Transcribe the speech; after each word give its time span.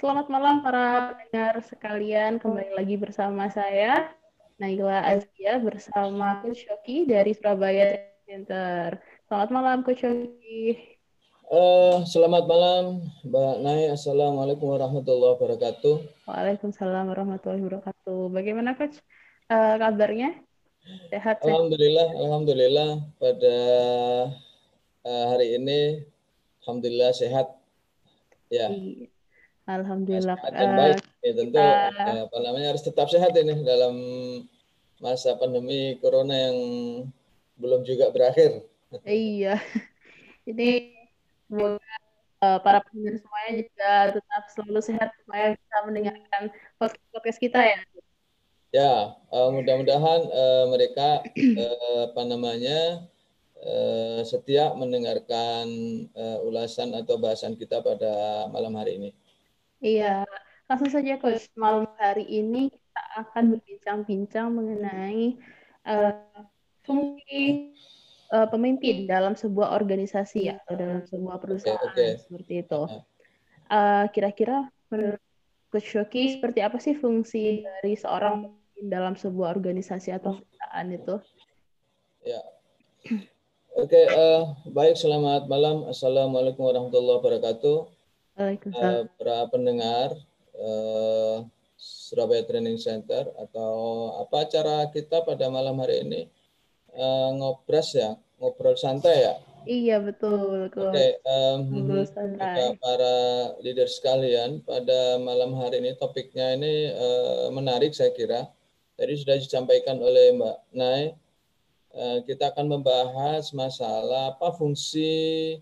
Selamat 0.00 0.32
malam 0.32 0.64
para 0.64 1.12
pendengar 1.12 1.60
sekalian. 1.60 2.40
Kembali 2.40 2.72
lagi 2.72 2.96
bersama 2.96 3.52
saya 3.52 4.08
Naila 4.56 5.04
Azia 5.04 5.60
bersama 5.60 6.40
Coach 6.40 6.64
Shoki 6.64 7.04
dari 7.04 7.36
Surabaya 7.36 8.00
Center. 8.24 8.96
Selamat 9.28 9.48
malam 9.52 9.84
Coach 9.84 10.00
Shoki. 10.00 10.96
Uh, 11.52 12.00
selamat 12.08 12.48
malam 12.48 13.04
Mbak 13.28 13.54
Nai. 13.60 13.92
Assalamualaikum 13.92 14.72
warahmatullahi 14.72 15.36
wabarakatuh. 15.36 16.24
Waalaikumsalam 16.24 17.04
warahmatullahi 17.04 17.60
wabarakatuh. 17.60 18.32
Bagaimana 18.32 18.80
Coach 18.80 19.04
uh, 19.52 19.76
kabarnya? 19.76 20.32
Sehat? 21.12 21.44
Alhamdulillah, 21.44 22.08
alhamdulillah 22.16 22.90
pada 23.20 23.56
uh, 25.04 25.24
hari 25.36 25.60
ini 25.60 26.08
alhamdulillah 26.64 27.12
sehat. 27.12 27.52
Ya. 28.48 28.72
Iya. 28.72 29.19
Alhamdulillah. 29.78 30.38
Uh, 30.42 30.74
baik. 30.74 30.98
Ya, 31.22 31.32
tentu 31.36 31.54
kita... 31.54 32.26
apa 32.26 32.36
namanya 32.42 32.66
harus 32.74 32.82
tetap 32.82 33.06
sehat 33.06 33.30
ini 33.38 33.62
dalam 33.62 33.94
masa 34.98 35.38
pandemi 35.38 35.94
corona 36.02 36.34
yang 36.34 36.58
belum 37.60 37.86
juga 37.86 38.10
berakhir. 38.10 38.66
Iya. 39.06 39.62
Jadi 40.46 40.96
semoga 41.46 41.94
uh, 42.42 42.58
para 42.58 42.82
pendengar 42.82 43.20
semuanya 43.20 43.52
juga 43.62 43.90
tetap 44.18 44.42
selalu 44.52 44.80
sehat 44.82 45.08
supaya 45.22 45.46
bisa 45.54 45.76
mendengarkan 45.86 46.42
podcast 46.80 47.38
kita 47.38 47.60
ya. 47.60 47.80
Ya, 48.70 49.18
uh, 49.34 49.50
mudah-mudahan 49.50 50.30
uh, 50.30 50.64
mereka 50.70 51.26
uh, 51.26 52.00
apa 52.06 52.22
namanya 52.22 53.02
uh, 53.66 54.22
setia 54.22 54.70
mendengarkan 54.78 55.66
uh, 56.14 56.38
ulasan 56.46 56.94
atau 56.94 57.18
bahasan 57.18 57.58
kita 57.58 57.82
pada 57.82 58.46
malam 58.54 58.78
hari 58.78 58.96
ini. 58.96 59.10
Iya, 59.80 60.28
langsung 60.68 60.92
saja 60.92 61.16
Coach. 61.16 61.48
Malam 61.56 61.88
hari 61.96 62.28
ini 62.28 62.68
kita 62.68 63.02
akan 63.24 63.56
berbincang-bincang 63.56 64.48
mengenai 64.52 65.40
uh, 65.88 66.44
fungsi 66.84 67.72
uh, 68.28 68.44
pemimpin 68.52 69.08
dalam 69.08 69.32
sebuah 69.32 69.72
organisasi 69.72 70.52
atau 70.52 70.76
dalam 70.76 71.00
sebuah 71.08 71.40
perusahaan 71.40 71.80
okay, 71.80 72.20
okay. 72.20 72.20
seperti 72.20 72.52
itu. 72.60 72.82
Uh, 73.72 74.04
kira-kira 74.12 74.68
menurut 74.92 75.22
Coach 75.72 75.88
Shoki 75.88 76.36
seperti 76.36 76.60
apa 76.60 76.76
sih 76.76 76.92
fungsi 76.92 77.64
dari 77.64 77.96
seorang 77.96 78.44
pemimpin 78.44 78.84
dalam 78.92 79.14
sebuah 79.16 79.56
organisasi 79.56 80.12
atau 80.12 80.36
perusahaan 80.36 80.88
itu? 80.92 81.14
Ya. 82.20 82.40
Oke, 83.80 83.96
okay, 83.96 84.04
uh, 84.12 84.52
baik. 84.68 85.00
Selamat 85.00 85.48
malam. 85.48 85.88
Assalamualaikum 85.88 86.68
warahmatullahi 86.68 87.16
wabarakatuh 87.16 87.99
uh, 88.40 89.04
para 89.20 89.38
pendengar 89.52 90.16
uh, 90.56 91.44
Surabaya 91.76 92.44
Training 92.48 92.80
Center 92.80 93.28
atau 93.36 93.72
apa 94.20 94.48
acara 94.48 94.88
kita 94.92 95.24
pada 95.24 95.48
malam 95.52 95.76
hari 95.80 96.04
ini 96.04 96.20
uh, 96.96 97.30
ngobras 97.36 97.92
ya 97.96 98.16
ngobrol 98.40 98.76
santai 98.76 99.28
ya? 99.28 99.34
Iya 99.68 100.00
betul 100.00 100.72
oke 100.72 100.80
okay, 100.80 101.20
um, 101.28 101.68
para 102.80 103.14
leader 103.60 103.84
sekalian 103.84 104.64
pada 104.64 105.20
malam 105.20 105.52
hari 105.60 105.84
ini. 105.84 105.92
Topiknya 106.00 106.56
ini 106.56 106.88
uh, 106.96 107.52
menarik 107.52 107.92
saya 107.92 108.08
kira. 108.16 108.48
Tadi 108.96 109.12
sudah 109.20 109.36
disampaikan 109.36 110.00
oleh 110.00 110.32
Mbak 110.36 110.58
Nai. 110.72 111.12
Uh, 111.92 112.24
kita 112.24 112.54
akan 112.54 112.72
membahas 112.80 113.52
masalah 113.52 114.32
apa 114.32 114.54
fungsi 114.56 115.58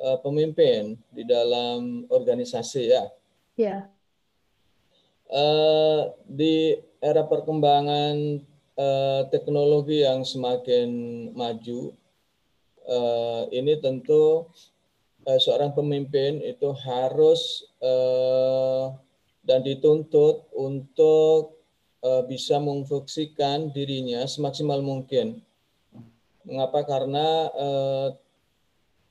uh, 0.00 0.18
pemimpin 0.20 0.96
di 1.10 1.22
dalam 1.26 2.06
organisasi 2.08 2.82
ya. 2.90 3.04
Ya. 3.56 3.76
Uh, 5.32 6.12
di 6.28 6.76
era 7.00 7.24
perkembangan 7.24 8.44
uh, 8.76 9.22
teknologi 9.32 10.04
yang 10.04 10.24
semakin 10.28 10.88
maju, 11.32 11.96
uh, 12.84 13.48
ini 13.48 13.80
tentu 13.80 14.44
uh, 15.24 15.40
seorang 15.40 15.72
pemimpin 15.72 16.40
itu 16.44 16.70
harus 16.84 17.64
uh, 17.80 18.92
dan 19.42 19.64
dituntut 19.66 20.46
untuk 20.54 21.58
uh, 22.04 22.22
bisa 22.26 22.58
memfungsikan 22.62 23.74
dirinya 23.74 24.22
semaksimal 24.26 24.78
mungkin. 24.82 25.42
Mengapa? 26.42 26.82
Karena 26.86 27.50
uh, 27.54 28.08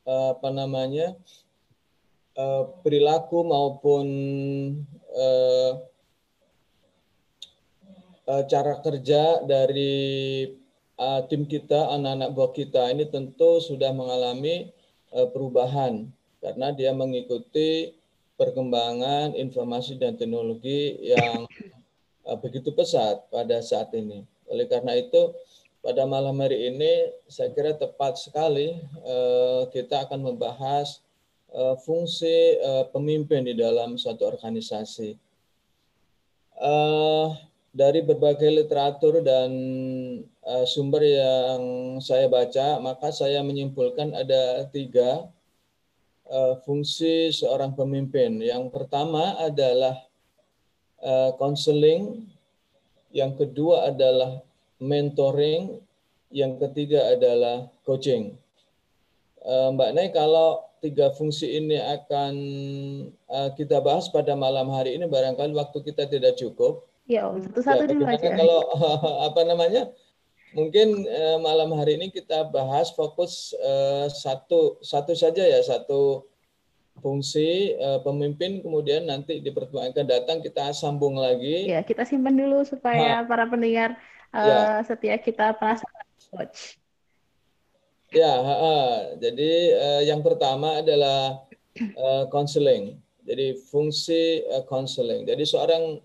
apa 0.06 0.50
namanya 0.50 1.14
uh, 2.34 2.64
perilaku 2.82 3.46
maupun 3.46 4.06
uh, 5.14 5.72
uh, 8.26 8.44
cara 8.50 8.82
kerja 8.82 9.46
dari 9.46 10.48
tim 11.34 11.50
kita, 11.50 11.98
anak-anak 11.98 12.30
buah 12.38 12.54
kita 12.54 12.94
ini 12.94 13.10
tentu 13.10 13.58
sudah 13.58 13.90
mengalami 13.90 14.70
perubahan 15.10 16.06
karena 16.38 16.70
dia 16.78 16.94
mengikuti 16.94 17.98
perkembangan 18.38 19.34
informasi 19.34 19.98
dan 19.98 20.14
teknologi 20.14 21.02
yang 21.02 21.50
begitu 22.46 22.70
pesat 22.70 23.18
pada 23.34 23.66
saat 23.66 23.90
ini. 23.98 24.22
Oleh 24.46 24.70
karena 24.70 24.94
itu, 24.94 25.34
pada 25.82 26.06
malam 26.06 26.38
hari 26.38 26.70
ini 26.70 27.10
saya 27.26 27.50
kira 27.50 27.74
tepat 27.74 28.22
sekali 28.22 28.78
uh, 29.02 29.66
kita 29.74 30.06
akan 30.06 30.30
membahas 30.30 31.02
uh, 31.50 31.74
fungsi 31.82 32.62
uh, 32.62 32.86
pemimpin 32.94 33.50
di 33.50 33.58
dalam 33.58 33.98
suatu 33.98 34.30
organisasi. 34.30 35.18
Dari 37.72 38.04
berbagai 38.04 38.52
literatur 38.52 39.24
dan 39.26 39.50
sumber 40.70 41.02
yang 41.02 41.64
saya 41.98 42.30
baca, 42.30 42.78
maka 42.84 43.10
saya 43.10 43.42
menyimpulkan 43.42 44.14
ada 44.14 44.68
tiga 44.70 45.26
fungsi 46.68 47.34
seorang 47.34 47.74
pemimpin. 47.74 48.38
Yang 48.44 48.70
pertama 48.76 49.40
adalah 49.42 50.06
konseling, 51.42 52.30
yang 53.10 53.34
kedua 53.34 53.90
adalah 53.90 54.44
mentoring, 54.82 55.78
yang 56.34 56.58
ketiga 56.58 57.14
adalah 57.14 57.70
coaching. 57.86 58.34
Eh, 59.42 59.68
Mbak 59.78 59.92
Nay, 59.94 60.10
kalau 60.10 60.66
tiga 60.82 61.14
fungsi 61.14 61.62
ini 61.62 61.78
akan 61.78 62.34
eh, 63.14 63.50
kita 63.54 63.78
bahas 63.82 64.10
pada 64.10 64.34
malam 64.34 64.74
hari 64.74 64.98
ini, 64.98 65.06
barangkali 65.06 65.54
waktu 65.54 65.78
kita 65.86 66.10
tidak 66.10 66.34
cukup. 66.42 66.90
Ya, 67.06 67.30
satu-satu 67.30 67.86
ya, 67.86 67.90
dulu 67.94 68.04
aja. 68.10 68.28
Kalau 68.34 68.62
apa 69.30 69.42
namanya, 69.46 69.94
mungkin 70.58 71.06
eh, 71.06 71.38
malam 71.38 71.78
hari 71.78 72.02
ini 72.02 72.10
kita 72.10 72.50
bahas 72.50 72.90
fokus 72.98 73.54
satu 74.18 74.82
satu 74.82 75.14
saja 75.14 75.46
ya, 75.46 75.62
satu 75.62 76.26
fungsi 77.02 77.74
pemimpin 78.06 78.62
kemudian 78.62 79.10
nanti 79.10 79.42
di 79.42 79.50
pertemuan 79.50 79.90
akan 79.90 80.06
datang 80.06 80.38
kita 80.42 80.70
sambung 80.74 81.18
lagi. 81.18 81.66
Ya, 81.66 81.82
kita 81.82 82.06
simpan 82.06 82.38
dulu 82.38 82.62
supaya 82.62 83.22
ha. 83.22 83.26
para 83.26 83.50
pendengar 83.50 83.98
uh, 84.36 84.80
setia 84.84 85.16
kita 85.20 85.56
penasaran 85.56 86.08
coach. 86.32 86.80
Ya, 88.12 88.34
uh, 88.36 89.16
jadi 89.20 89.52
uh, 89.80 90.02
yang 90.04 90.20
pertama 90.20 90.84
adalah 90.84 91.48
counseling. 92.28 93.00
Jadi 93.24 93.56
fungsi 93.72 94.44
counseling. 94.68 95.24
Jadi 95.24 95.48
seorang 95.48 96.04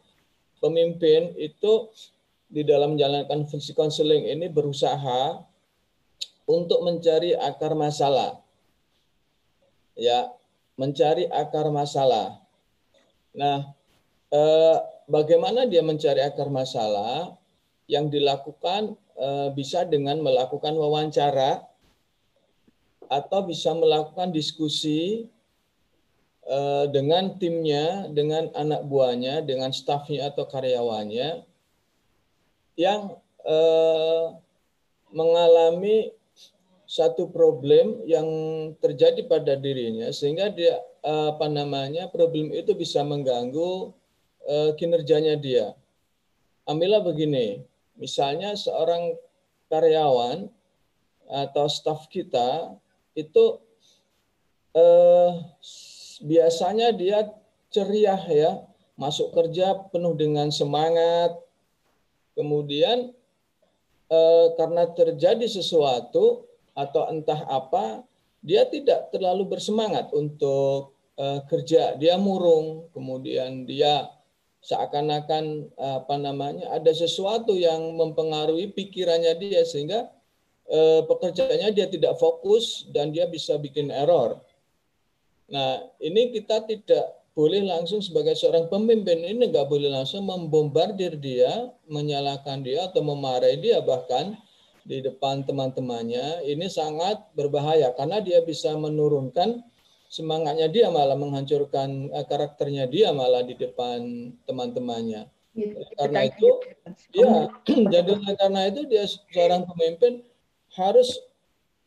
pemimpin 0.62 1.34
itu 1.34 1.90
di 2.46 2.62
dalam 2.62 2.94
menjalankan 2.94 3.50
fungsi 3.50 3.74
counseling 3.74 4.30
ini 4.30 4.46
berusaha 4.46 5.42
untuk 6.46 6.78
mencari 6.86 7.34
akar 7.34 7.74
masalah. 7.74 8.38
Ya, 9.98 10.30
mencari 10.78 11.26
akar 11.26 11.66
masalah. 11.72 12.38
Nah, 13.34 13.74
eh, 14.30 14.76
bagaimana 15.10 15.66
dia 15.66 15.82
mencari 15.82 16.22
akar 16.22 16.52
masalah? 16.52 17.34
Yang 17.86 18.10
dilakukan 18.10 18.98
eh, 19.14 19.48
bisa 19.54 19.86
dengan 19.86 20.18
melakukan 20.20 20.74
wawancara 20.74 21.62
atau 23.06 23.46
bisa 23.46 23.70
melakukan 23.70 24.34
diskusi 24.34 25.30
eh, 26.46 26.84
dengan 26.90 27.38
timnya, 27.38 28.10
dengan 28.10 28.50
anak 28.58 28.82
buahnya, 28.90 29.46
dengan 29.46 29.70
stafnya 29.70 30.34
atau 30.34 30.44
karyawannya 30.50 31.46
yang 32.74 33.14
eh, 33.46 34.26
mengalami 35.14 36.10
satu 36.86 37.30
problem 37.30 38.02
yang 38.06 38.26
terjadi 38.78 39.26
pada 39.26 39.58
dirinya 39.58 40.06
sehingga 40.14 40.54
dia 40.54 40.78
apa 41.02 41.50
namanya 41.50 42.06
problem 42.06 42.54
itu 42.54 42.78
bisa 42.78 43.02
mengganggu 43.02 43.90
kinerjanya 44.78 45.34
dia. 45.34 45.74
Ambillah 46.62 47.02
begini, 47.02 47.66
Misalnya 47.96 48.52
seorang 48.56 49.16
karyawan 49.72 50.46
atau 51.26 51.66
staf 51.66 52.06
kita 52.06 52.76
itu 53.16 53.58
eh, 54.76 55.30
biasanya 56.22 56.92
dia 56.92 57.28
ceria 57.72 58.16
ya, 58.28 58.62
masuk 59.00 59.32
kerja 59.32 59.88
penuh 59.90 60.14
dengan 60.16 60.52
semangat. 60.52 61.34
Kemudian 62.36 63.16
eh, 64.12 64.46
karena 64.60 64.86
terjadi 64.92 65.48
sesuatu 65.48 66.44
atau 66.76 67.08
entah 67.08 67.48
apa, 67.48 68.04
dia 68.44 68.68
tidak 68.68 69.08
terlalu 69.10 69.56
bersemangat 69.56 70.12
untuk 70.12 70.92
eh, 71.16 71.40
kerja. 71.48 71.96
Dia 71.96 72.20
murung, 72.20 72.92
kemudian 72.92 73.64
dia 73.64 74.15
seakan-akan 74.66 75.70
apa 75.78 76.16
namanya 76.18 76.74
ada 76.74 76.90
sesuatu 76.90 77.54
yang 77.54 77.94
mempengaruhi 77.94 78.74
pikirannya 78.74 79.38
dia 79.38 79.62
sehingga 79.62 80.10
eh, 80.66 81.06
pekerjaannya 81.06 81.70
dia 81.70 81.86
tidak 81.86 82.18
fokus 82.18 82.90
dan 82.90 83.14
dia 83.14 83.30
bisa 83.30 83.54
bikin 83.62 83.94
error. 83.94 84.42
Nah, 85.46 85.86
ini 86.02 86.34
kita 86.34 86.66
tidak 86.66 87.22
boleh 87.36 87.62
langsung 87.62 88.02
sebagai 88.02 88.34
seorang 88.34 88.66
pemimpin 88.66 89.22
ini 89.22 89.46
nggak 89.46 89.70
boleh 89.70 89.92
langsung 89.92 90.26
membombardir 90.26 91.14
dia, 91.20 91.70
menyalahkan 91.86 92.64
dia 92.66 92.90
atau 92.90 93.04
memarahi 93.06 93.60
dia 93.62 93.78
bahkan 93.84 94.34
di 94.82 94.98
depan 94.98 95.46
teman-temannya. 95.46 96.42
Ini 96.42 96.66
sangat 96.66 97.22
berbahaya 97.38 97.94
karena 97.94 98.18
dia 98.18 98.42
bisa 98.42 98.74
menurunkan 98.74 99.62
semangatnya 100.08 100.70
dia 100.70 100.86
malah 100.88 101.18
menghancurkan 101.18 102.10
eh, 102.10 102.26
karakternya 102.26 102.86
dia 102.86 103.10
malah 103.10 103.42
di 103.42 103.54
depan 103.58 104.32
teman-temannya. 104.46 105.28
Gitu, 105.56 105.80
karena 105.96 106.28
itu, 106.28 106.48
ya, 107.16 107.48
jadi 107.94 108.12
karena 108.36 108.68
itu 108.68 108.84
dia 108.84 109.08
seorang 109.32 109.64
pemimpin 109.64 110.20
harus 110.76 111.16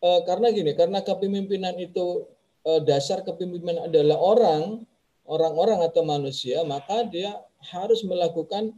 uh, 0.02 0.26
karena 0.26 0.50
gini, 0.50 0.74
karena 0.74 1.06
kepemimpinan 1.06 1.78
itu 1.78 2.26
uh, 2.66 2.82
dasar 2.82 3.22
kepemimpinan 3.22 3.86
adalah 3.86 4.18
orang, 4.18 4.90
orang-orang 5.30 5.86
atau 5.86 6.02
manusia, 6.02 6.66
maka 6.66 7.06
dia 7.06 7.38
harus 7.62 8.02
melakukan 8.02 8.74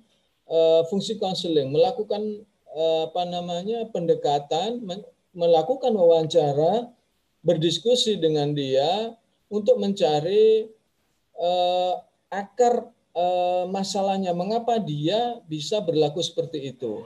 uh, 0.52 0.84
fungsi 0.92 1.16
konseling, 1.16 1.72
melakukan 1.72 2.44
apa 2.72 3.28
namanya 3.28 3.84
pendekatan, 3.92 4.80
melakukan 5.36 5.92
wawancara, 5.92 6.88
berdiskusi 7.44 8.16
dengan 8.16 8.56
dia 8.56 9.12
untuk 9.52 9.76
mencari 9.78 10.72
uh, 11.36 12.00
akar 12.32 12.88
uh, 13.12 13.68
masalahnya, 13.68 14.32
mengapa 14.32 14.80
dia 14.80 15.44
bisa 15.46 15.84
berlaku 15.84 16.24
seperti 16.24 16.72
itu. 16.72 17.04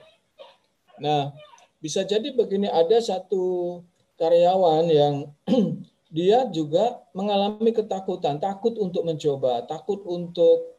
Nah, 1.02 1.34
bisa 1.82 2.06
jadi 2.06 2.30
begini. 2.32 2.70
Ada 2.70 3.02
satu 3.02 3.82
karyawan 4.22 4.86
yang 4.88 5.16
dia 6.16 6.46
juga 6.54 7.02
mengalami 7.18 7.74
ketakutan, 7.74 8.38
takut 8.38 8.78
untuk 8.78 9.04
mencoba, 9.04 9.66
takut 9.66 10.06
untuk 10.06 10.78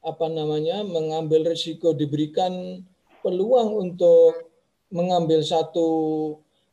apa 0.00 0.30
namanya 0.30 0.86
mengambil 0.86 1.50
risiko. 1.50 1.90
Diberikan 1.92 2.86
peluang 3.20 3.74
untuk 3.74 4.48
mengambil 4.88 5.44
satu 5.44 5.88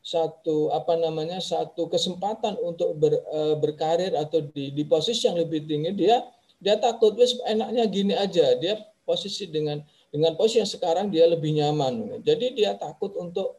satu 0.06 0.70
apa 0.70 0.94
namanya 0.94 1.42
satu 1.42 1.90
kesempatan 1.90 2.54
untuk 2.62 2.94
ber, 2.94 3.18
e, 3.18 3.40
berkarir 3.58 4.14
atau 4.14 4.38
di, 4.54 4.70
di 4.70 4.86
posisi 4.86 5.26
yang 5.26 5.34
lebih 5.34 5.66
tinggi 5.66 5.90
dia 5.98 6.22
dia 6.62 6.78
takut 6.78 7.18
wes 7.18 7.34
enaknya 7.42 7.82
gini 7.90 8.14
aja 8.14 8.54
dia 8.54 8.78
posisi 9.02 9.50
dengan 9.50 9.82
dengan 10.14 10.38
posisi 10.38 10.62
yang 10.62 10.70
sekarang 10.70 11.10
dia 11.10 11.26
lebih 11.26 11.58
nyaman 11.58 12.22
jadi 12.22 12.46
dia 12.54 12.70
takut 12.78 13.18
untuk 13.18 13.58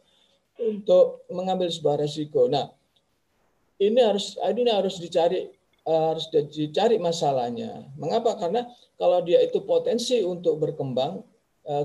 untuk 0.55 1.27
mengambil 1.27 1.67
sebuah 1.67 1.99
resiko 1.99 2.47
nah 2.47 2.71
ini 3.83 3.99
harus 3.99 4.39
ini 4.39 4.71
harus 4.71 5.03
dicari 5.03 5.51
harus 5.87 6.27
dicari 6.51 6.99
masalahnya. 6.99 7.87
Mengapa? 7.95 8.35
Karena 8.35 8.67
kalau 8.99 9.23
dia 9.23 9.39
itu 9.39 9.63
potensi 9.63 10.19
untuk 10.19 10.59
berkembang, 10.59 11.23
eh, 11.23 11.36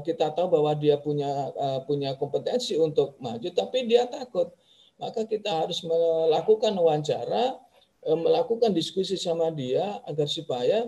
kita 0.06 0.31
tahu 0.31 0.46
bahwa 0.46 0.73
dia 0.79 0.94
punya 0.94 1.50
eh, 1.50 1.81
punya 1.84 2.14
kompetensi 2.14 2.79
untuk 2.79 3.19
maju, 3.19 3.49
tapi 3.50 3.82
dia 3.90 4.06
takut. 4.06 4.55
Maka 5.02 5.26
kita 5.26 5.67
harus 5.67 5.82
melakukan 5.82 6.70
wawancara, 6.79 7.58
eh, 8.06 8.19
melakukan 8.19 8.70
diskusi 8.70 9.19
sama 9.19 9.50
dia 9.50 9.99
agar 10.06 10.31
supaya 10.31 10.87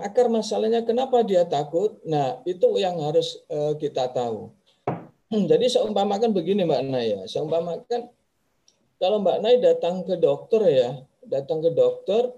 akar 0.00 0.26
masalahnya 0.32 0.84
kenapa 0.84 1.24
dia 1.24 1.44
takut. 1.48 1.96
Nah 2.04 2.40
itu 2.44 2.68
yang 2.78 3.00
harus 3.00 3.42
kita 3.80 4.08
tahu. 4.12 4.52
Jadi 5.50 5.66
seumpamakan 5.66 6.30
begini 6.30 6.62
Mbak 6.62 6.82
Naya, 6.86 7.20
seumpamakan 7.26 8.08
kalau 8.96 9.20
Mbak 9.20 9.38
Nai 9.42 9.56
datang 9.60 10.06
ke 10.06 10.16
dokter 10.16 10.62
ya, 10.70 10.90
datang 11.26 11.60
ke 11.60 11.74
dokter 11.74 12.32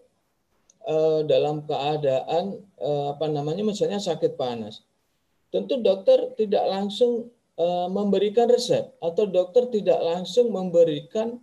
uh, 0.89 1.21
dalam 1.29 1.63
keadaan 1.69 2.59
uh, 2.81 3.15
apa 3.15 3.29
namanya 3.29 3.63
misalnya 3.63 4.01
sakit 4.01 4.41
panas. 4.41 4.83
Tentu 5.53 5.81
dokter 5.85 6.33
tidak 6.35 6.65
langsung 6.65 7.29
uh, 7.61 7.89
memberikan 7.93 8.49
resep 8.49 8.89
atau 9.05 9.29
dokter 9.29 9.69
tidak 9.69 10.01
langsung 10.01 10.49
memberikan 10.49 11.37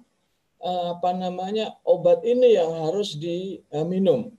uh, 0.66 0.98
apa 0.98 1.14
namanya 1.14 1.78
obat 1.86 2.26
ini 2.26 2.58
yang 2.58 2.74
harus 2.90 3.14
diminum. 3.16 4.34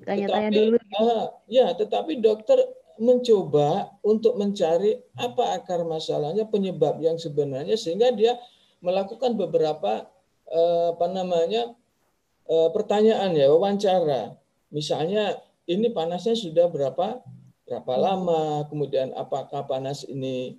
Tanya-tanya 0.00 0.48
dulu. 0.52 0.76
Uh, 0.96 1.26
ya, 1.48 1.72
tetapi 1.76 2.20
dokter 2.20 2.56
mencoba 3.00 3.96
untuk 4.04 4.36
mencari 4.36 5.00
apa 5.16 5.56
akar 5.56 5.88
masalahnya, 5.88 6.44
penyebab 6.44 7.00
yang 7.00 7.16
sebenarnya 7.16 7.76
sehingga 7.80 8.12
dia 8.12 8.36
melakukan 8.80 9.36
beberapa 9.36 10.08
Eh, 10.50 10.86
apa 10.98 11.06
namanya 11.06 11.70
eh, 12.50 12.68
pertanyaan 12.74 13.30
ya 13.38 13.46
wawancara. 13.54 14.34
Misalnya 14.70 15.38
ini 15.66 15.90
panasnya 15.90 16.34
sudah 16.34 16.66
berapa 16.70 17.22
berapa 17.70 17.94
lama, 17.94 18.66
kemudian 18.66 19.14
apakah 19.14 19.62
panas 19.70 20.02
ini 20.02 20.58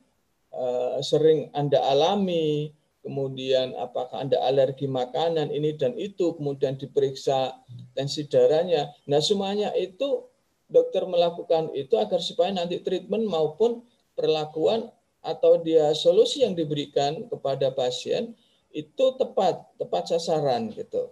eh, 0.55 0.95
sering 1.03 1.51
Anda 1.51 1.83
alami, 1.83 2.71
kemudian 3.03 3.75
apakah 3.75 4.23
Anda 4.23 4.39
alergi 4.39 4.87
makanan 4.87 5.51
ini 5.51 5.75
dan 5.75 5.97
itu, 5.99 6.37
kemudian 6.39 6.79
diperiksa 6.79 7.59
tensi 7.97 8.29
darahnya. 8.31 8.95
Nah, 9.11 9.19
semuanya 9.19 9.75
itu 9.75 10.31
dokter 10.71 11.03
melakukan 11.03 11.75
itu 11.75 11.99
agar 11.99 12.23
supaya 12.23 12.55
nanti 12.55 12.79
treatment 12.79 13.27
maupun 13.27 13.83
perlakuan 14.15 14.87
atau 15.19 15.59
dia 15.59 15.91
solusi 15.91 16.47
yang 16.47 16.55
diberikan 16.55 17.27
kepada 17.27 17.69
pasien 17.75 18.33
itu 18.71 19.05
tepat, 19.19 19.67
tepat 19.75 20.15
sasaran 20.15 20.71
gitu. 20.71 21.11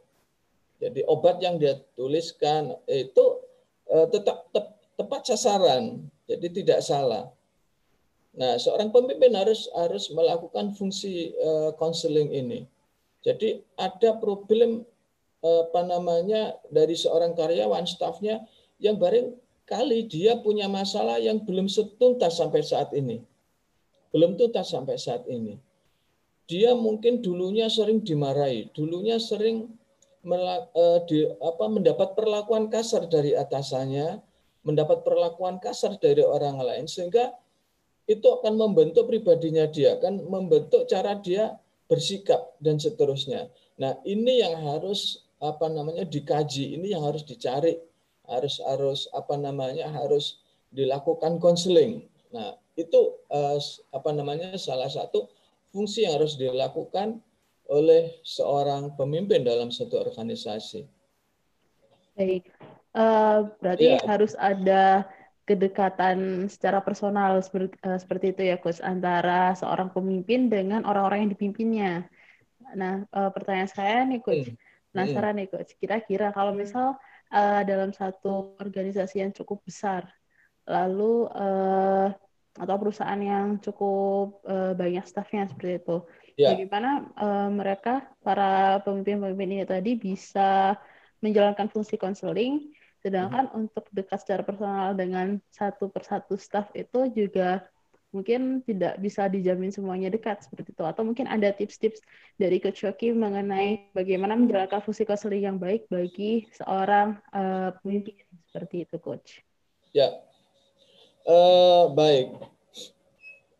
Jadi 0.79 1.03
obat 1.05 1.43
yang 1.43 1.59
dia 1.59 1.75
tuliskan 1.99 2.71
itu 2.87 3.25
eh, 3.91 4.07
tetap 4.07 4.47
te, 4.55 4.61
tepat 4.95 5.21
sasaran, 5.27 6.07
jadi 6.27 6.47
tidak 6.51 6.79
salah. 6.83 7.27
Nah, 8.39 8.55
seorang 8.55 8.91
pemimpin 8.95 9.35
harus 9.35 9.67
harus 9.75 10.07
melakukan 10.15 10.71
fungsi 10.77 11.35
konseling 11.75 12.31
uh, 12.31 12.39
ini. 12.39 12.59
Jadi 13.25 13.59
ada 13.75 14.15
problem 14.15 14.87
uh, 15.43 15.67
apa 15.67 15.81
namanya 15.83 16.55
dari 16.71 16.95
seorang 16.95 17.35
karyawan 17.35 17.83
stafnya 17.83 18.39
yang 18.79 18.95
bareng 18.95 19.35
kali 19.67 20.07
dia 20.07 20.39
punya 20.39 20.71
masalah 20.71 21.19
yang 21.19 21.43
belum 21.43 21.67
setuntas 21.67 22.39
sampai 22.39 22.63
saat 22.63 22.93
ini. 22.95 23.19
Belum 24.13 24.39
tuntas 24.39 24.71
sampai 24.71 24.95
saat 24.95 25.27
ini 25.27 25.59
dia 26.49 26.73
mungkin 26.73 27.21
dulunya 27.21 27.69
sering 27.69 28.01
dimarahi, 28.01 28.73
dulunya 28.73 29.21
sering 29.21 29.69
apa, 30.25 31.65
mendapat 31.69 32.15
perlakuan 32.15 32.67
kasar 32.67 33.07
dari 33.07 33.35
atasannya, 33.35 34.19
mendapat 34.67 35.07
perlakuan 35.07 35.57
kasar 35.57 35.95
dari 35.97 36.21
orang 36.21 36.59
lain, 36.59 36.85
sehingga 36.85 37.31
itu 38.09 38.25
akan 38.25 38.57
membentuk 38.57 39.05
pribadinya 39.05 39.69
dia, 39.69 39.95
akan 39.95 40.25
membentuk 40.25 40.89
cara 40.89 41.15
dia 41.21 41.55
bersikap 41.85 42.57
dan 42.57 42.81
seterusnya. 42.81 43.49
Nah 43.77 43.97
ini 44.03 44.41
yang 44.41 44.59
harus 44.65 45.25
apa 45.39 45.71
namanya 45.71 46.03
dikaji, 46.03 46.75
ini 46.75 46.91
yang 46.91 47.05
harus 47.05 47.23
dicari, 47.23 47.79
harus 48.27 48.59
harus 48.65 49.07
apa 49.15 49.39
namanya 49.39 49.87
harus 49.93 50.41
dilakukan 50.73 51.39
konseling. 51.39 52.05
Nah 52.29 52.57
itu 52.75 53.17
uh, 53.31 53.57
apa 53.93 54.09
namanya 54.11 54.57
salah 54.59 54.89
satu 54.89 55.29
fungsi 55.69 56.05
yang 56.05 56.17
harus 56.17 56.35
dilakukan 56.35 57.21
oleh 57.69 58.17
seorang 58.25 58.97
pemimpin 58.97 59.45
dalam 59.45 59.69
satu 59.69 60.01
organisasi. 60.01 60.89
Baik, 62.17 62.49
uh, 62.97 63.47
berarti 63.61 63.95
ya. 63.95 64.01
harus 64.03 64.33
ada 64.35 65.05
kedekatan 65.45 66.45
secara 66.45 66.81
personal 66.81 67.41
seperti, 67.41 67.73
uh, 67.85 67.97
seperti 67.97 68.35
itu 68.35 68.41
ya, 68.53 68.57
Coach, 68.61 68.81
antara 68.81 69.53
seorang 69.57 69.89
pemimpin 69.89 70.49
dengan 70.49 70.85
orang-orang 70.85 71.25
yang 71.25 71.31
dipimpinnya. 71.33 71.93
Nah, 72.77 73.05
uh, 73.13 73.29
pertanyaan 73.33 73.71
saya 73.71 74.05
nih, 74.05 74.21
Coach, 74.21 74.49
hmm. 74.49 74.57
penasaran 74.93 75.33
hmm. 75.33 75.39
nih, 75.41 75.47
Coach, 75.49 75.71
kira-kira 75.81 76.29
kalau 76.33 76.53
misal 76.53 76.97
uh, 77.33 77.61
dalam 77.65 77.93
satu 77.93 78.57
organisasi 78.61 79.25
yang 79.25 79.31
cukup 79.33 79.61
besar, 79.65 80.05
lalu 80.69 81.25
uh, 81.33 82.13
atau 82.59 82.75
perusahaan 82.75 83.21
yang 83.21 83.57
cukup 83.57 84.43
uh, 84.45 84.75
banyak 84.75 85.05
staffnya 85.07 85.47
seperti 85.49 85.81
itu. 85.81 85.97
Yeah. 86.39 86.55
Bagaimana 86.55 87.11
uh, 87.19 87.51
mereka 87.51 88.07
para 88.23 88.79
pemimpin-pemimpin 88.87 89.59
ini 89.59 89.67
tadi 89.67 89.99
bisa 89.99 90.79
menjalankan 91.19 91.67
fungsi 91.67 91.99
konseling, 91.99 92.71
sedangkan 93.03 93.51
hmm. 93.51 93.59
untuk 93.59 93.83
dekat 93.91 94.23
secara 94.23 94.47
personal 94.47 94.95
dengan 94.95 95.43
satu 95.51 95.91
persatu 95.91 96.39
staff 96.39 96.71
itu 96.71 97.11
juga 97.11 97.67
mungkin 98.15 98.63
tidak 98.63 99.03
bisa 99.03 99.27
dijamin 99.27 99.69
semuanya 99.69 100.07
dekat 100.07 100.41
seperti 100.41 100.71
itu 100.71 100.81
atau 100.81 101.03
mungkin 101.03 101.27
ada 101.27 101.51
tips-tips 101.51 101.99
dari 102.39 102.57
Coach 102.57 102.87
Yoki 102.87 103.11
mengenai 103.11 103.91
bagaimana 103.91 104.33
menjalankan 104.33 104.79
fungsi 104.79 105.03
konseling 105.03 105.43
yang 105.43 105.59
baik 105.59 105.91
bagi 105.91 106.47
seorang 106.55 107.19
uh, 107.35 107.75
pemimpin 107.83 108.15
seperti 108.47 108.87
itu 108.87 108.95
Coach. 108.97 109.43
Ya, 109.91 110.23
uh, 111.27 111.91
baik. 111.91 112.31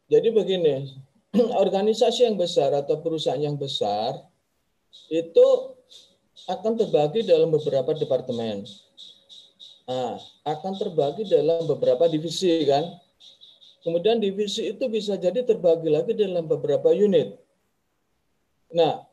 Jadi 0.09 0.27
begini, 0.33 0.89
organisasi 1.63 2.25
yang 2.25 2.37
besar 2.37 2.73
atau 2.73 2.99
perusahaan 3.01 3.39
yang 3.39 3.57
besar 3.57 4.17
itu 5.09 5.47
akan 6.49 6.79
terbagi 6.79 7.25
dalam 7.25 7.53
beberapa 7.53 7.93
departemen. 7.93 8.65
Nah, 9.89 10.21
akan 10.45 10.73
terbagi 10.77 11.25
dalam 11.25 11.65
beberapa 11.65 12.05
divisi 12.05 12.65
kan 12.65 12.85
Kemudian 13.79 14.19
divisi 14.19 14.75
itu 14.75 14.91
bisa 14.91 15.15
jadi 15.15 15.39
terbagi 15.47 15.87
lagi 15.87 16.11
dalam 16.11 16.43
beberapa 16.43 16.91
unit. 16.91 17.39
Nah, 18.75 19.07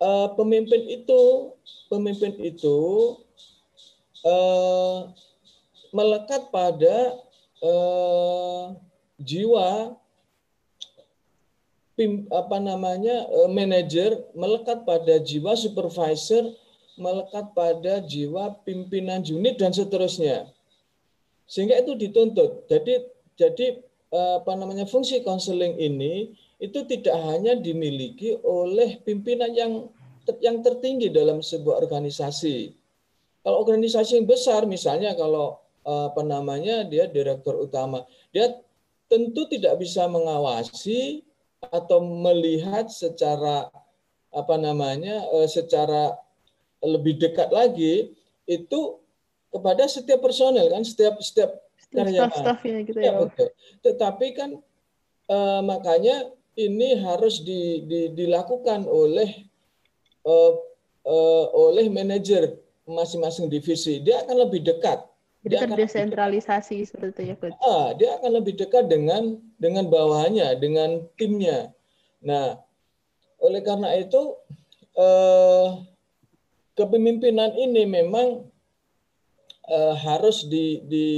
eh, 0.00 0.28
pemimpin 0.32 0.80
itu 0.88 1.52
pemimpin 1.92 2.40
itu 2.40 2.78
eh, 4.24 4.98
melekat 5.92 6.48
pada 6.48 7.20
eh, 7.60 8.64
jiwa 9.20 9.99
pim, 12.00 12.24
apa 12.32 12.56
namanya 12.56 13.28
manajer, 13.52 14.24
melekat 14.32 14.88
pada 14.88 15.20
jiwa 15.20 15.52
supervisor, 15.52 16.56
melekat 16.96 17.52
pada 17.52 18.00
jiwa 18.00 18.56
pimpinan 18.64 19.20
unit 19.20 19.60
dan 19.60 19.76
seterusnya. 19.76 20.48
Sehingga 21.44 21.76
itu 21.84 21.92
dituntut. 22.00 22.64
Jadi 22.72 23.04
jadi 23.36 23.66
eh, 24.16 24.34
apa 24.40 24.52
namanya 24.56 24.88
fungsi 24.88 25.20
konseling 25.20 25.76
ini 25.76 26.32
itu 26.56 26.80
tidak 26.88 27.16
hanya 27.28 27.52
dimiliki 27.56 28.40
oleh 28.40 28.96
pimpinan 29.04 29.52
yang 29.52 29.72
yang 30.40 30.64
tertinggi 30.64 31.12
dalam 31.12 31.44
sebuah 31.44 31.84
organisasi. 31.84 32.72
Kalau 33.44 33.60
organisasi 33.60 34.20
yang 34.20 34.28
besar 34.28 34.64
misalnya 34.64 35.12
kalau 35.12 35.60
eh, 35.84 36.04
apa 36.08 36.24
namanya 36.24 36.88
dia 36.88 37.04
direktur 37.04 37.60
utama, 37.60 38.08
dia 38.32 38.56
tentu 39.10 39.44
tidak 39.50 39.76
bisa 39.82 40.06
mengawasi 40.06 41.26
atau 41.68 42.00
melihat 42.00 42.88
secara 42.88 43.68
apa 44.32 44.54
namanya 44.56 45.26
eh, 45.36 45.48
secara 45.50 46.16
lebih 46.80 47.20
dekat 47.20 47.52
lagi 47.52 48.16
itu 48.48 48.80
kepada 49.50 49.84
setiap 49.90 50.24
personel 50.24 50.70
kan 50.70 50.86
setiap 50.86 51.20
setiap 51.20 51.60
karyawan. 51.90 52.30
Staff-staffnya 52.30 52.78
gitu 52.86 52.98
ya. 53.02 53.12
ya. 53.12 53.12
Betul. 53.26 53.48
Tetapi 53.82 54.26
kan 54.38 54.50
uh, 55.26 55.60
makanya 55.66 56.30
ini 56.54 56.98
harus 57.02 57.42
di, 57.42 57.82
di, 57.86 58.00
dilakukan 58.14 58.86
oleh 58.86 59.46
uh, 60.22 60.52
uh, 61.06 61.46
oleh 61.50 61.90
manajer 61.90 62.54
masing-masing 62.86 63.50
divisi. 63.50 63.98
Dia 64.02 64.22
akan 64.26 64.46
lebih 64.48 64.66
dekat. 64.66 65.02
Jadi 65.40 65.56
dia 65.56 65.60
terdesentralisasi 65.64 66.84
seperti 66.84 67.32
itu 67.32 67.32
ya, 67.32 67.34
Coach. 67.40 67.56
Ah, 67.64 67.96
dia 67.96 68.20
akan 68.20 68.44
lebih 68.44 68.60
dekat 68.60 68.92
dengan 68.92 69.40
dengan 69.56 69.88
bawahannya, 69.88 70.52
dengan 70.60 71.08
timnya. 71.16 71.72
Nah, 72.20 72.60
oleh 73.40 73.64
karena 73.64 73.88
itu 73.96 74.36
eh, 75.00 75.68
kepemimpinan 76.76 77.56
ini 77.56 77.88
memang 77.88 78.44
eh, 79.64 79.94
harus 79.96 80.44
di, 80.44 80.84
di, 80.84 81.08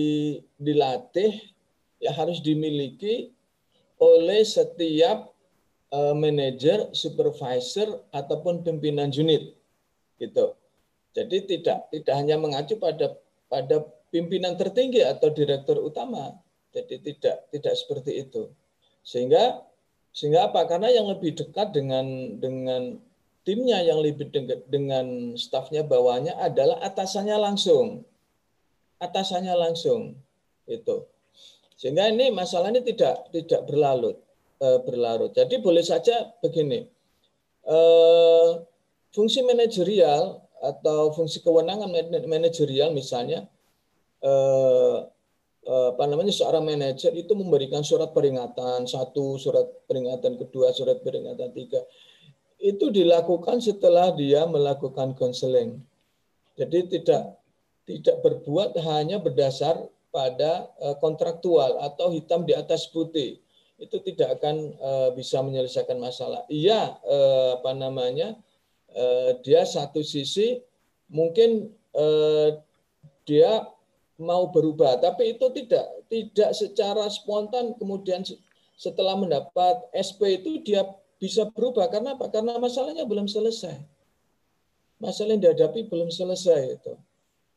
dilatih, 0.54 1.34
ya 1.98 2.14
harus 2.14 2.38
dimiliki 2.38 3.34
oleh 3.98 4.46
setiap 4.46 5.34
eh, 5.90 6.14
manajer, 6.14 6.94
supervisor 6.94 8.06
ataupun 8.14 8.62
pimpinan 8.62 9.10
unit, 9.10 9.50
gitu. 10.22 10.54
Jadi 11.10 11.58
tidak 11.58 11.90
tidak 11.90 12.14
hanya 12.14 12.38
mengacu 12.38 12.78
pada 12.78 13.18
pada 13.50 13.82
pimpinan 14.12 14.54
tertinggi 14.60 15.00
atau 15.00 15.32
direktur 15.32 15.80
utama. 15.80 16.36
Jadi 16.70 17.00
tidak 17.00 17.48
tidak 17.48 17.74
seperti 17.74 18.22
itu. 18.28 18.52
Sehingga 19.00 19.64
sehingga 20.12 20.52
apa? 20.52 20.68
Karena 20.68 20.92
yang 20.92 21.08
lebih 21.08 21.32
dekat 21.32 21.72
dengan 21.72 22.36
dengan 22.36 23.00
timnya 23.42 23.82
yang 23.82 23.98
lebih 23.98 24.30
dekat 24.30 24.66
dengan 24.70 25.34
stafnya 25.34 25.82
bawahnya 25.82 26.38
adalah 26.38 26.78
atasannya 26.82 27.36
langsung 27.38 28.06
atasannya 29.02 29.54
langsung 29.58 30.14
itu 30.70 31.02
sehingga 31.74 32.06
ini 32.06 32.30
masalah 32.30 32.70
ini 32.70 32.86
tidak 32.86 33.26
tidak 33.34 33.66
berlarut 33.66 34.14
eh, 34.62 34.78
berlarut 34.86 35.34
jadi 35.34 35.58
boleh 35.58 35.82
saja 35.82 36.30
begini 36.38 36.86
eh, 37.66 38.50
fungsi 39.10 39.42
manajerial 39.42 40.38
atau 40.62 41.10
fungsi 41.10 41.42
kewenangan 41.42 41.90
manajerial 42.30 42.94
misalnya 42.94 43.50
eh, 44.22 44.98
apa 45.62 46.04
namanya 46.10 46.34
seorang 46.34 46.66
manajer 46.66 47.14
itu 47.14 47.38
memberikan 47.38 47.86
surat 47.86 48.10
peringatan 48.10 48.82
satu 48.82 49.38
surat 49.38 49.62
peringatan 49.86 50.34
kedua 50.34 50.74
surat 50.74 50.98
peringatan 51.06 51.54
tiga. 51.54 51.78
Itu 52.58 52.90
dilakukan 52.90 53.62
setelah 53.62 54.10
dia 54.14 54.42
melakukan 54.46 55.14
konseling. 55.14 55.78
Jadi 56.58 56.98
tidak 56.98 57.38
tidak 57.86 58.16
berbuat 58.22 58.78
hanya 58.82 59.18
berdasar 59.18 59.86
pada 60.12 60.68
eh, 60.78 60.96
kontraktual 61.00 61.80
atau 61.82 62.12
hitam 62.12 62.42
di 62.42 62.52
atas 62.52 62.86
putih. 62.90 63.40
Itu 63.80 63.98
tidak 64.02 64.38
akan 64.38 64.56
eh, 64.76 65.10
bisa 65.14 65.42
menyelesaikan 65.42 65.98
masalah. 65.98 66.42
Iya, 66.50 67.00
eh, 67.02 67.48
apa 67.58 67.72
namanya, 67.72 68.38
dia 69.40 69.64
satu 69.64 70.04
sisi 70.04 70.60
mungkin 71.08 71.72
dia 73.24 73.64
mau 74.22 74.48
berubah, 74.48 75.02
tapi 75.02 75.34
itu 75.34 75.46
tidak 75.50 75.84
tidak 76.06 76.50
secara 76.54 77.04
spontan 77.10 77.74
kemudian 77.76 78.22
setelah 78.78 79.18
mendapat 79.18 79.82
SP 79.92 80.38
itu 80.38 80.62
dia 80.62 80.86
bisa 81.18 81.46
berubah 81.50 81.90
karena 81.90 82.14
apa? 82.14 82.30
Karena 82.30 82.58
masalahnya 82.58 83.02
belum 83.02 83.26
selesai. 83.26 83.78
Masalah 85.02 85.34
yang 85.34 85.42
dihadapi 85.42 85.90
belum 85.90 86.14
selesai 86.14 86.78
itu. 86.78 86.94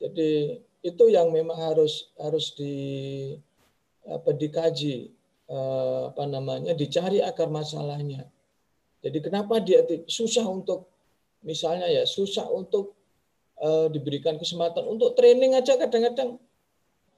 Jadi 0.02 0.60
itu 0.86 1.04
yang 1.10 1.30
memang 1.30 1.58
harus 1.58 2.10
harus 2.18 2.54
di 2.58 2.74
apa 4.06 4.34
dikaji 4.34 5.10
eh, 5.50 6.02
apa 6.10 6.24
namanya 6.26 6.74
dicari 6.74 7.22
akar 7.22 7.50
masalahnya. 7.50 8.26
Jadi 9.06 9.18
kenapa 9.22 9.62
dia 9.62 9.86
susah 10.10 10.46
untuk 10.50 10.90
misalnya 11.46 11.86
ya 11.86 12.04
susah 12.10 12.50
untuk 12.50 12.98
uh, 13.62 13.88
diberikan 13.94 14.36
kesempatan 14.36 14.84
untuk 14.90 15.14
training 15.14 15.54
aja 15.54 15.78
kadang-kadang 15.78 16.42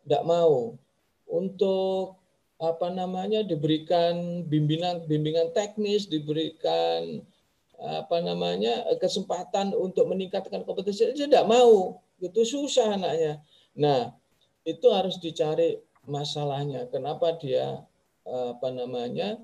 tidak 0.07 0.23
mau 0.23 0.79
untuk 1.27 2.15
apa 2.57 2.89
namanya 2.89 3.45
diberikan 3.45 4.41
bimbingan 4.47 5.05
bimbingan 5.05 5.53
teknis 5.53 6.09
diberikan 6.09 7.21
apa 7.77 8.17
namanya 8.25 8.87
kesempatan 8.97 9.75
untuk 9.77 10.09
meningkatkan 10.09 10.65
kompetensi 10.65 11.13
dia 11.13 11.29
tidak 11.29 11.45
mau 11.45 12.01
itu 12.17 12.41
susah 12.41 12.97
anaknya. 12.97 13.37
Nah, 13.77 14.09
itu 14.65 14.89
harus 14.89 15.21
dicari 15.21 15.77
masalahnya. 16.09 16.89
Kenapa 16.89 17.37
dia 17.37 17.85
apa 18.25 18.67
namanya 18.73 19.37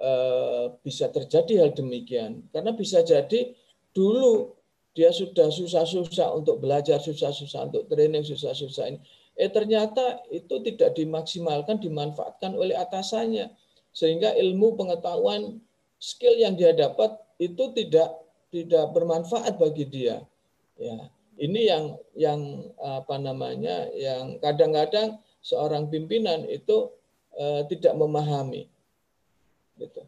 eh, 0.00 0.64
bisa 0.80 1.12
terjadi 1.12 1.68
hal 1.68 1.70
demikian? 1.76 2.48
Karena 2.48 2.72
bisa 2.72 3.04
jadi 3.04 3.52
dulu 3.92 4.56
dia 4.96 5.12
sudah 5.14 5.52
susah-susah 5.52 6.34
untuk 6.34 6.58
belajar, 6.64 6.98
susah-susah 6.98 7.70
untuk 7.70 7.86
training, 7.86 8.24
susah-susah 8.24 8.84
ini. 8.90 8.98
Eh 9.38 9.50
ternyata 9.54 10.18
itu 10.34 10.58
tidak 10.66 10.98
dimaksimalkan, 10.98 11.78
dimanfaatkan 11.78 12.58
oleh 12.58 12.74
atasannya. 12.74 13.54
Sehingga 13.94 14.34
ilmu 14.34 14.74
pengetahuan 14.74 15.62
skill 16.02 16.34
yang 16.36 16.58
dia 16.58 16.74
dapat 16.74 17.14
itu 17.38 17.70
tidak 17.74 18.18
tidak 18.50 18.90
bermanfaat 18.90 19.54
bagi 19.56 19.86
dia. 19.86 20.18
Ya 20.74 21.06
ini 21.38 21.70
yang 21.70 21.84
yang 22.18 22.40
apa 22.82 23.16
namanya 23.16 23.86
yang 23.94 24.42
kadang-kadang 24.42 25.22
seorang 25.40 25.86
pimpinan 25.86 26.44
itu 26.50 26.90
uh, 27.38 27.62
tidak 27.70 27.94
memahami 27.94 28.66
gitu. 29.78 30.02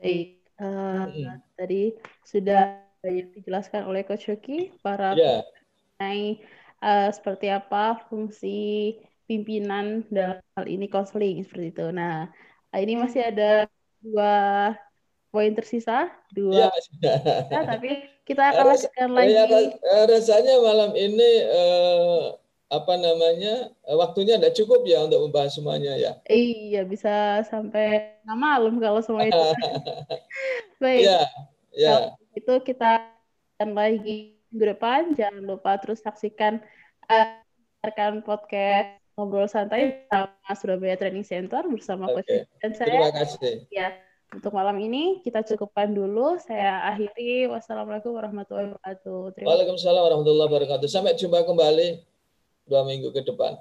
Baik, 0.00 0.40
uh, 0.56 1.04
hmm. 1.12 1.36
tadi 1.60 1.92
sudah 2.24 2.80
banyak 3.04 3.28
dijelaskan 3.36 3.84
oleh 3.84 4.02
Coach 4.02 4.32
Yoki 4.32 4.72
para 4.80 5.12
yeah. 5.14 5.44
mengenai 6.00 6.40
uh, 6.82 7.08
seperti 7.10 7.50
apa 7.50 8.02
fungsi 8.08 8.96
pimpinan 9.28 10.08
dalam 10.08 10.40
hal 10.56 10.64
ini 10.64 10.88
konseling 10.88 11.44
seperti 11.44 11.76
itu. 11.76 11.86
Nah, 11.92 12.32
ini 12.72 12.96
masih 12.96 13.28
ada 13.28 13.68
dua 14.00 14.34
poin 15.28 15.52
tersisa 15.52 16.08
dua. 16.32 16.72
Ya, 17.04 17.14
ya. 17.52 17.60
tapi 17.68 18.08
kita 18.24 18.42
akan 18.52 18.64
lanjutkan 18.72 19.08
lagi. 19.12 19.32
Ya, 19.36 20.00
rasanya 20.08 20.54
malam 20.64 20.90
ini 20.96 21.30
eh, 21.44 22.24
apa 22.68 22.94
namanya 23.00 23.72
waktunya 23.84 24.36
tidak 24.36 24.56
cukup 24.56 24.84
ya 24.84 25.04
untuk 25.04 25.28
membahas 25.28 25.52
semuanya 25.56 25.96
ya. 25.96 26.12
Iya 26.28 26.84
bisa 26.88 27.44
sampai 27.48 28.16
malam 28.24 28.80
kalau 28.80 29.04
semua 29.04 29.28
itu. 29.28 29.36
Baik. 30.82 31.04
Ya, 31.04 31.20
ya. 31.76 31.88
Kalau 31.92 32.08
itu 32.36 32.54
kita 32.72 32.88
akan 33.58 33.70
lagi 33.76 34.37
minggu 34.52 34.64
depan. 34.74 35.12
Jangan 35.14 35.42
lupa 35.44 35.76
terus 35.80 36.00
saksikan 36.00 36.60
uh, 37.08 37.40
podcast 38.24 38.98
ngobrol 39.18 39.50
santai 39.50 40.06
sama 40.06 40.52
Surabaya 40.54 40.94
Training 40.94 41.26
Center 41.26 41.66
bersama 41.66 42.06
okay. 42.12 42.46
Coach 42.46 42.62
dan 42.62 42.70
saya. 42.78 42.86
Terima 42.86 43.10
kasih. 43.10 43.54
Ya, 43.74 43.88
untuk 44.30 44.54
malam 44.54 44.78
ini 44.78 45.18
kita 45.26 45.42
cukupkan 45.42 45.90
dulu. 45.90 46.38
Saya 46.38 46.86
akhiri. 46.86 47.50
Wassalamualaikum 47.50 48.14
warahmatullahi 48.14 48.72
wabarakatuh. 48.76 49.20
Terima 49.34 49.46
Waalaikumsalam 49.50 50.02
warahmatullahi 50.06 50.48
wabarakatuh. 50.48 50.86
Sampai 50.86 51.18
jumpa 51.18 51.42
kembali 51.42 52.06
dua 52.70 52.86
minggu 52.86 53.10
ke 53.10 53.26
depan. 53.26 53.58